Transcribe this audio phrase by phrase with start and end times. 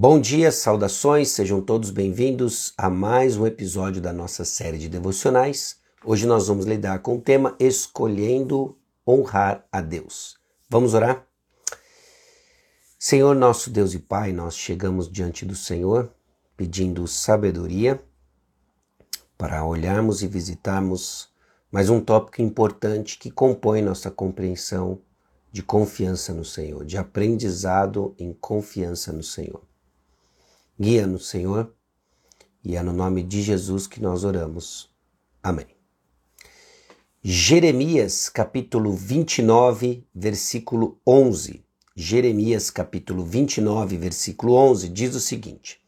[0.00, 5.78] Bom dia, saudações, sejam todos bem-vindos a mais um episódio da nossa série de devocionais.
[6.04, 10.38] Hoje nós vamos lidar com o tema Escolhendo honrar a Deus.
[10.70, 11.26] Vamos orar?
[12.96, 16.14] Senhor, nosso Deus e Pai, nós chegamos diante do Senhor
[16.56, 18.00] pedindo sabedoria
[19.36, 21.28] para olharmos e visitarmos
[21.72, 25.00] mais um tópico importante que compõe nossa compreensão
[25.50, 29.67] de confiança no Senhor, de aprendizado em confiança no Senhor.
[30.80, 31.74] Guia-nos, Senhor,
[32.62, 34.88] e é no nome de Jesus que nós oramos.
[35.42, 35.66] Amém.
[37.20, 41.64] Jeremias capítulo 29, versículo 11.
[41.96, 45.80] Jeremias capítulo 29, versículo 11 diz o seguinte: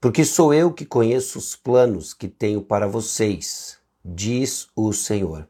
[0.00, 5.46] Porque sou eu que conheço os planos que tenho para vocês, diz o Senhor.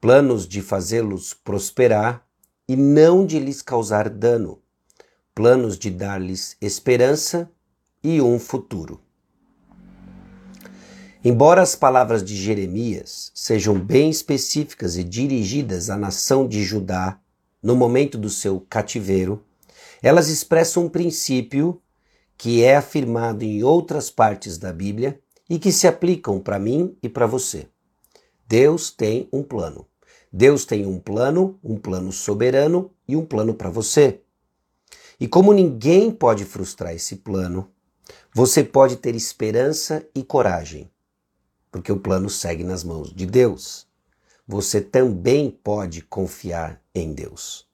[0.00, 2.26] Planos de fazê-los prosperar
[2.66, 4.62] e não de lhes causar dano,
[5.34, 7.50] planos de dar-lhes esperança
[8.02, 9.00] e um futuro.
[11.24, 17.20] Embora as palavras de Jeremias sejam bem específicas e dirigidas à nação de Judá
[17.62, 19.44] no momento do seu cativeiro,
[20.02, 21.80] elas expressam um princípio
[22.36, 27.08] que é afirmado em outras partes da Bíblia e que se aplicam para mim e
[27.08, 27.68] para você.
[28.48, 29.86] Deus tem um plano.
[30.32, 34.22] Deus tem um plano, um plano soberano e um plano para você.
[35.20, 37.70] E como ninguém pode frustrar esse plano,
[38.34, 40.90] você pode ter esperança e coragem,
[41.70, 43.86] porque o plano segue nas mãos de Deus.
[44.48, 47.68] Você também pode confiar em Deus.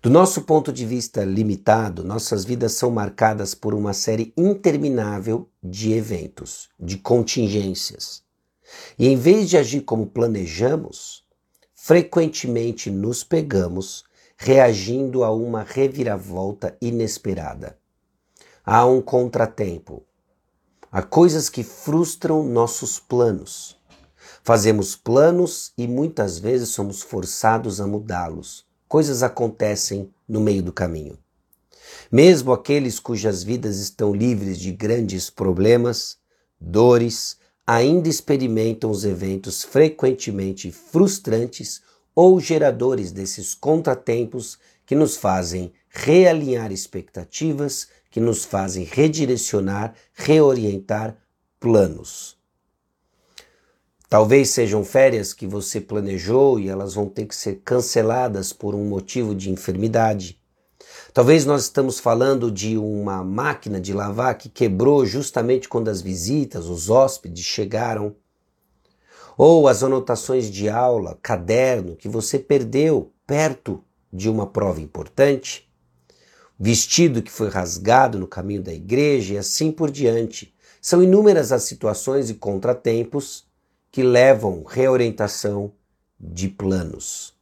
[0.00, 5.94] Do nosso ponto de vista limitado, nossas vidas são marcadas por uma série interminável de
[5.94, 8.22] eventos, de contingências.
[8.96, 11.24] E em vez de agir como planejamos,
[11.74, 14.04] frequentemente nos pegamos
[14.36, 17.76] reagindo a uma reviravolta inesperada
[18.66, 20.02] há um contratempo.
[20.90, 23.78] Há coisas que frustram nossos planos.
[24.42, 28.66] Fazemos planos e muitas vezes somos forçados a mudá-los.
[28.88, 31.16] Coisas acontecem no meio do caminho.
[32.10, 36.18] Mesmo aqueles cujas vidas estão livres de grandes problemas,
[36.60, 41.82] dores, ainda experimentam os eventos frequentemente frustrantes
[42.14, 51.18] ou geradores desses contratempos que nos fazem realinhar expectativas que nos fazem redirecionar, reorientar
[51.60, 52.34] planos.
[54.08, 58.86] Talvez sejam férias que você planejou e elas vão ter que ser canceladas por um
[58.86, 60.40] motivo de enfermidade.
[61.12, 66.68] Talvez nós estamos falando de uma máquina de lavar que quebrou justamente quando as visitas,
[66.68, 68.16] os hóspedes chegaram.
[69.36, 75.65] Ou as anotações de aula, caderno que você perdeu perto de uma prova importante
[76.58, 80.54] vestido que foi rasgado no caminho da igreja e assim por diante.
[80.80, 83.46] São inúmeras as situações e contratempos
[83.90, 85.72] que levam reorientação
[86.18, 87.34] de planos.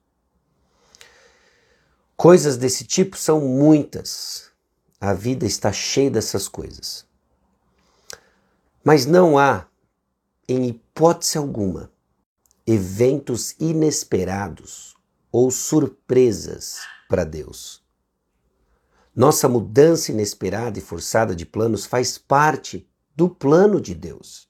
[2.16, 4.50] Coisas desse tipo são muitas.
[5.00, 7.04] A vida está cheia dessas coisas.
[8.82, 9.66] Mas não há,
[10.48, 11.90] em hipótese alguma,
[12.66, 14.94] eventos inesperados
[15.30, 17.83] ou surpresas para Deus.
[19.14, 24.48] Nossa mudança inesperada e forçada de planos faz parte do plano de Deus.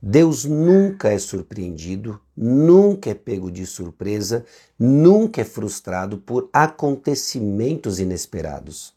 [0.00, 4.44] Deus nunca é surpreendido, nunca é pego de surpresa,
[4.78, 8.94] nunca é frustrado por acontecimentos inesperados.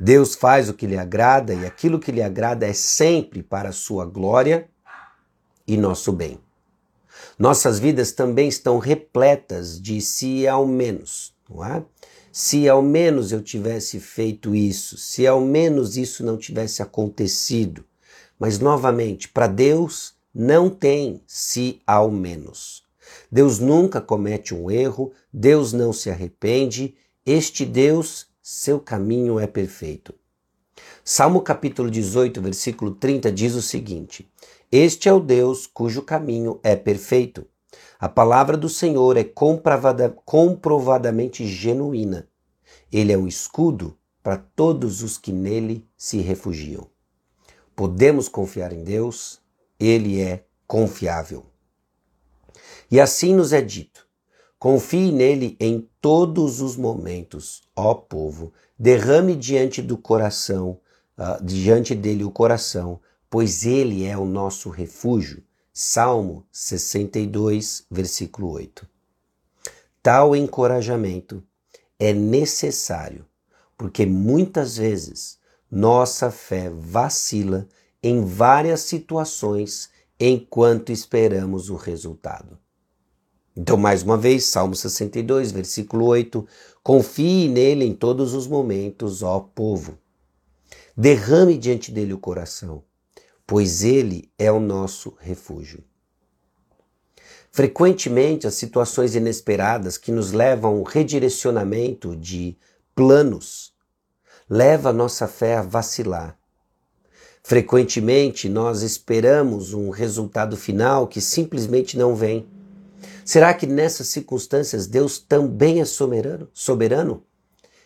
[0.00, 3.72] Deus faz o que lhe agrada e aquilo que lhe agrada é sempre para a
[3.72, 4.68] sua glória
[5.66, 6.40] e nosso bem.
[7.38, 11.84] Nossas vidas também estão repletas de se ao menos, não é?
[12.32, 17.84] Se ao menos eu tivesse feito isso, se ao menos isso não tivesse acontecido.
[18.38, 22.82] Mas novamente, para Deus não tem se ao menos.
[23.30, 26.94] Deus nunca comete um erro, Deus não se arrepende,
[27.26, 30.14] este Deus, seu caminho é perfeito.
[31.04, 34.26] Salmo capítulo 18, versículo 30 diz o seguinte:
[34.70, 37.46] Este é o Deus cujo caminho é perfeito.
[37.98, 42.28] A palavra do Senhor é comprovada, comprovadamente genuína.
[42.90, 46.86] Ele é o escudo para todos os que nele se refugiam.
[47.74, 49.40] Podemos confiar em Deus,
[49.78, 51.46] ele é confiável.
[52.90, 54.06] E assim nos é dito:
[54.58, 60.78] confie nele em todos os momentos, ó povo, derrame diante do coração,
[61.18, 65.42] uh, diante dele o coração, pois ele é o nosso refúgio.
[65.74, 68.86] Salmo 62, versículo 8.
[70.02, 71.42] Tal encorajamento
[71.98, 73.24] é necessário,
[73.78, 75.38] porque muitas vezes
[75.70, 77.66] nossa fé vacila
[78.02, 79.88] em várias situações
[80.20, 82.58] enquanto esperamos o resultado.
[83.56, 86.46] Então, mais uma vez, Salmo 62, versículo 8:
[86.82, 89.98] Confie nele em todos os momentos, ó povo.
[90.94, 92.84] Derrame diante dele o coração,
[93.46, 95.84] pois ele é o nosso refúgio.
[97.50, 102.56] Frequentemente, as situações inesperadas que nos levam a um redirecionamento de
[102.94, 103.72] planos
[104.48, 106.38] leva a nossa fé a vacilar.
[107.42, 112.46] Frequentemente, nós esperamos um resultado final que simplesmente não vem.
[113.24, 116.48] Será que nessas circunstâncias Deus também é soberano?
[116.54, 117.22] soberano?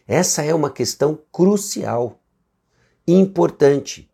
[0.07, 2.21] Essa é uma questão crucial,
[3.09, 4.09] importante.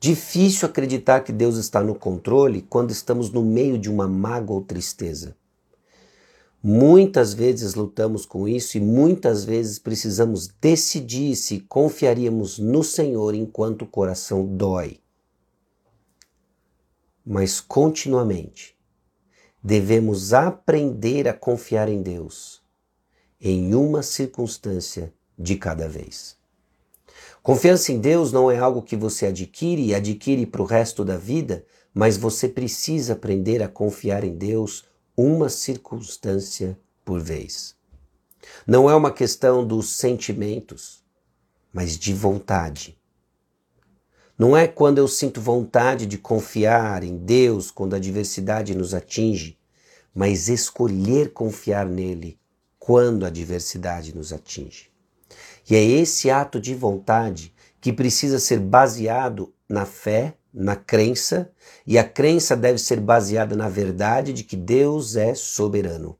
[0.00, 4.64] Difícil acreditar que Deus está no controle quando estamos no meio de uma mágoa ou
[4.64, 5.36] tristeza.
[6.62, 13.82] Muitas vezes lutamos com isso e muitas vezes precisamos decidir se confiaríamos no Senhor enquanto
[13.82, 15.00] o coração dói.
[17.26, 18.76] Mas continuamente
[19.62, 22.62] devemos aprender a confiar em Deus
[23.40, 26.37] em uma circunstância de cada vez.
[27.48, 31.16] Confiança em Deus não é algo que você adquire e adquire para o resto da
[31.16, 31.64] vida,
[31.94, 34.84] mas você precisa aprender a confiar em Deus
[35.16, 37.74] uma circunstância por vez.
[38.66, 41.02] Não é uma questão dos sentimentos,
[41.72, 42.98] mas de vontade.
[44.38, 49.58] Não é quando eu sinto vontade de confiar em Deus quando a adversidade nos atinge,
[50.14, 52.38] mas escolher confiar nele
[52.78, 54.87] quando a adversidade nos atinge.
[55.68, 61.50] E é esse ato de vontade que precisa ser baseado na fé, na crença,
[61.86, 66.16] e a crença deve ser baseada na verdade de que Deus é soberano.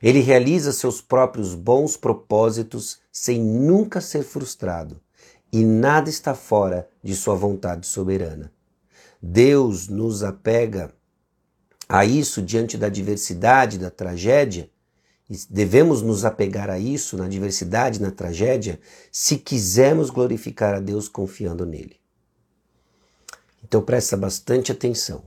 [0.00, 5.00] Ele realiza seus próprios bons propósitos sem nunca ser frustrado,
[5.52, 8.52] e nada está fora de sua vontade soberana.
[9.20, 10.92] Deus nos apega
[11.88, 14.70] a isso diante da diversidade, da tragédia,
[15.48, 18.80] devemos nos apegar a isso na adversidade, na tragédia,
[19.12, 21.96] se quisermos glorificar a Deus confiando nele.
[23.62, 25.22] Então presta bastante atenção.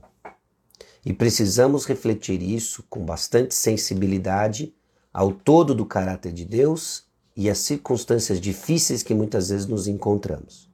[1.04, 4.74] E precisamos refletir isso com bastante sensibilidade
[5.12, 7.04] ao todo do caráter de Deus
[7.36, 10.70] e às circunstâncias difíceis que muitas vezes nos encontramos.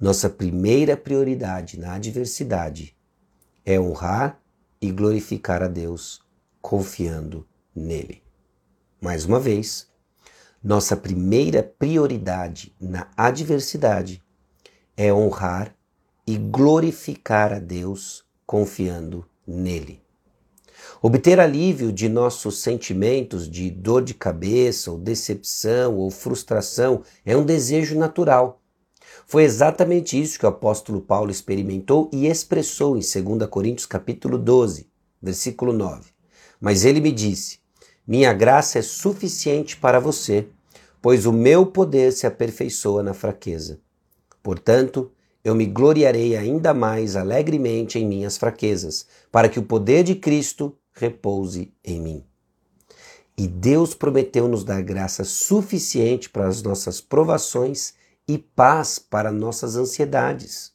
[0.00, 2.96] Nossa primeira prioridade na adversidade
[3.64, 4.40] é honrar
[4.80, 6.20] e glorificar a Deus
[6.60, 8.25] confiando nele.
[9.00, 9.86] Mais uma vez,
[10.64, 14.22] nossa primeira prioridade na adversidade
[14.96, 15.76] é honrar
[16.26, 20.00] e glorificar a Deus confiando nele.
[21.02, 27.44] Obter alívio de nossos sentimentos de dor de cabeça, ou decepção, ou frustração é um
[27.44, 28.62] desejo natural.
[29.26, 34.88] Foi exatamente isso que o apóstolo Paulo experimentou e expressou em 2 Coríntios capítulo 12,
[35.20, 36.10] versículo 9.
[36.60, 37.58] Mas ele me disse:
[38.06, 40.48] minha graça é suficiente para você,
[41.02, 43.80] pois o meu poder se aperfeiçoa na fraqueza.
[44.42, 45.10] Portanto,
[45.42, 50.76] eu me gloriarei ainda mais alegremente em minhas fraquezas, para que o poder de Cristo
[50.92, 52.24] repouse em mim.
[53.36, 57.94] E Deus prometeu nos dar graça suficiente para as nossas provações
[58.26, 60.72] e paz para nossas ansiedades.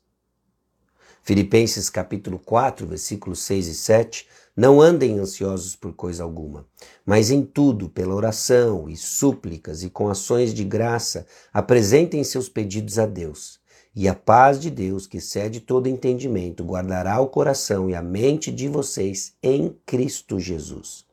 [1.23, 6.67] Filipenses capítulo 4, versículos 6 e 7 não andem ansiosos por coisa alguma,
[7.05, 12.99] mas em tudo, pela oração e súplicas e com ações de graça, apresentem seus pedidos
[12.99, 13.59] a Deus.
[13.95, 18.51] E a paz de Deus, que excede todo entendimento, guardará o coração e a mente
[18.51, 21.05] de vocês em Cristo Jesus.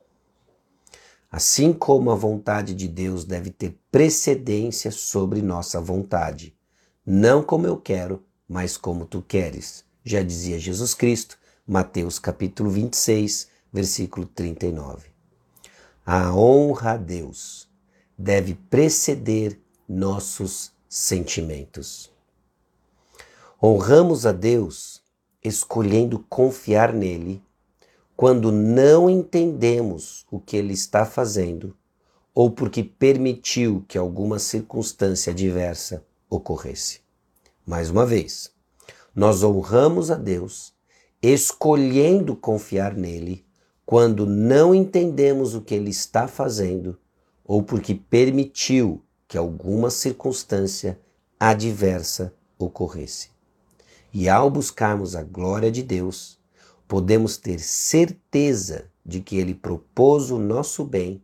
[1.31, 6.55] Assim como a vontade de Deus deve ter precedência sobre nossa vontade,
[7.05, 11.38] não como eu quero, mas como tu queres, já dizia Jesus Cristo
[11.71, 15.09] Mateus capítulo 26, versículo 39.
[16.03, 17.69] A honra a Deus
[18.17, 22.11] deve preceder nossos sentimentos.
[23.61, 25.03] Honramos a Deus
[25.43, 27.39] escolhendo confiar nele
[28.17, 31.77] quando não entendemos o que ele está fazendo
[32.33, 37.01] ou porque permitiu que alguma circunstância adversa ocorresse.
[37.63, 38.51] Mais uma vez,
[39.13, 40.73] nós honramos a Deus
[41.21, 43.45] escolhendo confiar nele
[43.85, 46.97] quando não entendemos o que ele está fazendo
[47.43, 50.99] ou porque permitiu que alguma circunstância
[51.39, 53.31] adversa ocorresse.
[54.13, 56.39] E ao buscarmos a glória de Deus,
[56.87, 61.23] podemos ter certeza de que ele propôs o nosso bem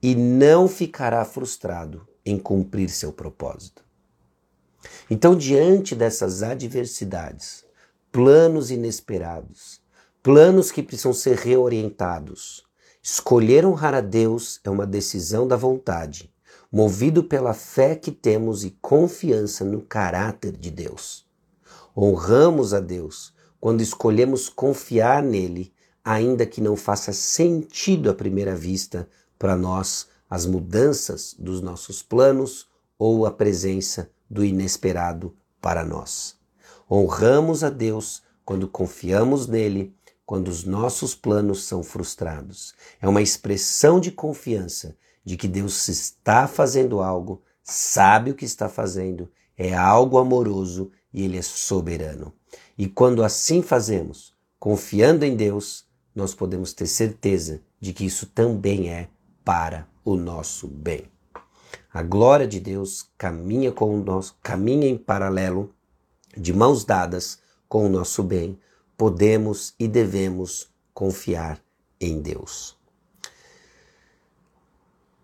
[0.00, 3.84] e não ficará frustrado em cumprir seu propósito.
[5.10, 7.65] Então, diante dessas adversidades,
[8.16, 9.78] planos inesperados,
[10.22, 12.64] planos que precisam ser reorientados,
[13.02, 16.32] escolher honrar a Deus é uma decisão da vontade,
[16.72, 21.26] movido pela fé que temos e confiança no caráter de Deus.
[21.94, 29.06] Honramos a Deus quando escolhemos confiar nele, ainda que não faça sentido à primeira vista
[29.38, 32.66] para nós as mudanças dos nossos planos
[32.98, 36.45] ou a presença do inesperado para nós.
[36.90, 42.74] Honramos a Deus quando confiamos nele, quando os nossos planos são frustrados.
[43.00, 48.68] É uma expressão de confiança de que Deus está fazendo algo, sabe o que está
[48.68, 49.28] fazendo,
[49.58, 52.32] é algo amoroso e ele é soberano.
[52.78, 58.90] E quando assim fazemos, confiando em Deus, nós podemos ter certeza de que isso também
[58.90, 59.08] é
[59.44, 61.04] para o nosso bem.
[61.92, 65.74] A glória de Deus caminha com nós, caminha em paralelo,
[66.36, 67.38] de mãos dadas
[67.68, 68.58] com o nosso bem.
[68.96, 71.60] Podemos e devemos confiar
[72.00, 72.76] em Deus.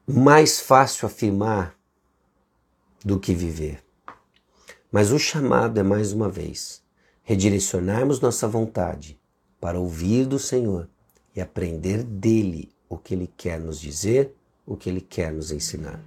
[0.07, 1.77] Mais fácil afirmar
[3.05, 3.83] do que viver.
[4.91, 6.83] Mas o chamado é mais uma vez
[7.23, 9.19] redirecionarmos nossa vontade
[9.61, 10.89] para ouvir do Senhor
[11.35, 14.35] e aprender dele o que ele quer nos dizer,
[14.67, 16.03] o que ele quer nos ensinar.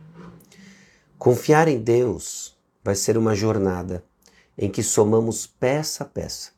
[1.18, 4.04] Confiar em Deus vai ser uma jornada
[4.58, 6.52] em que somamos peça a peça,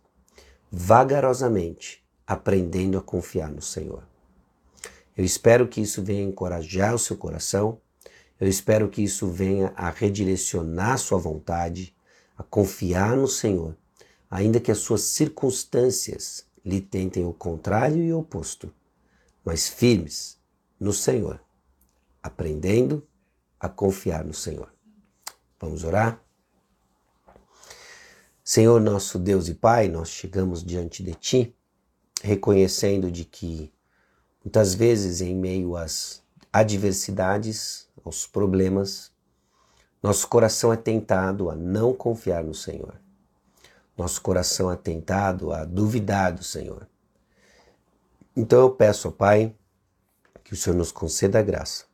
[0.72, 4.04] vagarosamente, aprendendo a confiar no Senhor.
[5.16, 7.80] Eu espero que isso venha encorajar o seu coração,
[8.40, 11.96] eu espero que isso venha a redirecionar sua vontade,
[12.38, 13.76] a confiar no Senhor,
[14.30, 18.72] ainda que as suas circunstâncias lhe tentem o contrário e o oposto,
[19.44, 20.38] mas firmes
[20.80, 21.42] no Senhor,
[22.22, 23.08] aprendendo
[23.60, 24.72] a confiar no Senhor.
[25.60, 26.22] Vamos orar?
[28.58, 31.56] Senhor nosso Deus e Pai, nós chegamos diante de Ti,
[32.24, 33.72] reconhecendo de que
[34.44, 39.12] muitas vezes em meio às adversidades, aos problemas,
[40.02, 43.00] nosso coração é tentado a não confiar no Senhor.
[43.96, 46.90] Nosso coração é tentado a duvidar do Senhor.
[48.36, 49.54] Então eu peço Pai
[50.44, 51.86] que o Senhor nos conceda a graça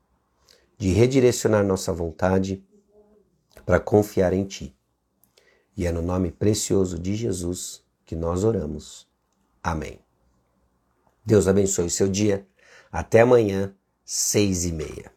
[0.78, 2.64] de redirecionar nossa vontade
[3.66, 4.74] para confiar em Ti.
[5.78, 9.08] E é no nome precioso de Jesus que nós oramos.
[9.62, 10.00] Amém.
[11.26, 12.46] Deus abençoe o seu dia.
[12.92, 15.13] Até amanhã, seis e meia.